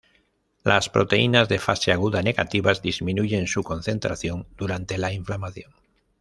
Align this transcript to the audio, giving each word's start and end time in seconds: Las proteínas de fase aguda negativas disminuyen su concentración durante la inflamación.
Las 0.63 0.89
proteínas 0.89 1.47
de 1.47 1.59
fase 1.59 1.91
aguda 1.91 2.23
negativas 2.23 2.81
disminuyen 2.81 3.45
su 3.45 3.61
concentración 3.61 4.47
durante 4.57 4.97
la 4.97 5.13
inflamación. 5.13 5.71